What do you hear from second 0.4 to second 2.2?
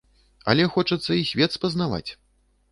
Але хочацца і свет спазнаваць.